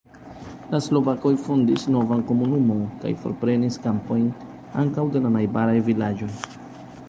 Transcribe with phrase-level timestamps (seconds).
[0.69, 4.27] La slovakoj fondis novan komunumon kaj forprenis kampojn
[4.85, 6.31] ankaŭ de la najbaraj vilaĝoj.